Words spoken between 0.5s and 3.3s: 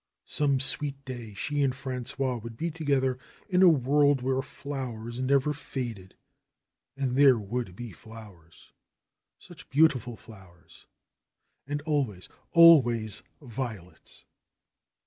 sweet day she and Frangois would be together